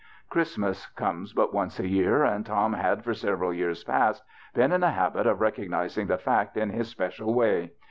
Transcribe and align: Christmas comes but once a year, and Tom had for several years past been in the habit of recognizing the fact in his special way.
Christmas 0.31 0.87
comes 0.87 1.31
but 1.31 1.53
once 1.53 1.79
a 1.79 1.87
year, 1.87 2.23
and 2.23 2.43
Tom 2.47 2.73
had 2.73 3.03
for 3.03 3.13
several 3.13 3.53
years 3.53 3.83
past 3.83 4.23
been 4.55 4.71
in 4.71 4.81
the 4.81 4.89
habit 4.89 5.27
of 5.27 5.41
recognizing 5.41 6.07
the 6.07 6.17
fact 6.17 6.57
in 6.57 6.71
his 6.71 6.87
special 6.89 7.35
way. 7.35 7.71